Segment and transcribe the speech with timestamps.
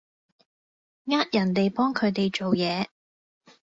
[1.05, 2.87] 呃人哋幫佢哋做嘢